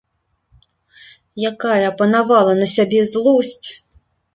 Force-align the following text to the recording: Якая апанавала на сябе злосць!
Якая 1.51 1.77
апанавала 1.93 2.59
на 2.65 2.73
сябе 2.77 3.07
злосць! 3.15 3.65